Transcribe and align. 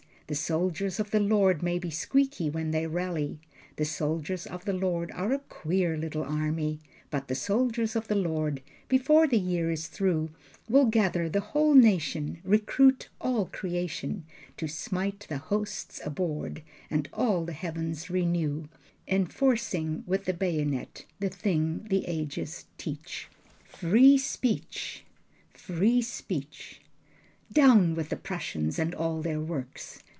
The 0.27 0.35
soldiers 0.35 0.97
of 0.97 1.11
the 1.11 1.19
Lord 1.19 1.61
may 1.61 1.77
be 1.77 1.89
squeaky 1.89 2.49
when 2.49 2.71
they 2.71 2.87
rally, 2.87 3.41
The 3.75 3.83
soldiers 3.83 4.47
of 4.47 4.63
the 4.63 4.71
Lord 4.71 5.11
are 5.11 5.33
a 5.33 5.39
queer 5.39 5.97
little 5.97 6.23
army, 6.23 6.79
But 7.09 7.27
the 7.27 7.35
soldiers 7.35 7.97
of 7.97 8.07
the 8.07 8.15
Lord, 8.15 8.61
before 8.87 9.27
the 9.27 9.37
year 9.37 9.69
is 9.71 9.87
through, 9.89 10.29
Will 10.69 10.85
gather 10.85 11.27
the 11.27 11.41
whole 11.41 11.73
nation, 11.75 12.39
recruit 12.45 13.09
all 13.19 13.47
creation, 13.47 14.23
To 14.55 14.69
smite 14.69 15.25
the 15.27 15.37
hosts 15.39 15.99
abhorred, 16.05 16.61
and 16.89 17.09
all 17.11 17.43
the 17.43 17.51
heavens 17.51 18.09
renew 18.09 18.69
Enforcing 19.09 20.05
with 20.07 20.23
the 20.23 20.33
bayonet 20.33 21.03
the 21.19 21.27
thing 21.27 21.85
the 21.89 22.05
ages 22.05 22.67
teach 22.77 23.27
Free 23.65 24.17
speech! 24.17 25.03
Free 25.51 26.01
speech! 26.01 26.79
Down 27.51 27.95
with 27.95 28.07
the 28.07 28.15
Prussians, 28.15 28.79
and 28.79 28.95
all 28.95 29.21
their 29.21 29.41
works. 29.41 30.01